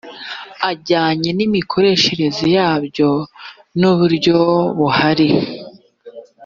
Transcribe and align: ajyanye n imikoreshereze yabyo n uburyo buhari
ajyanye 0.69 1.29
n 1.37 1.39
imikoreshereze 1.47 2.45
yabyo 2.57 3.09
n 3.79 3.81
uburyo 3.91 4.37
buhari 4.77 5.29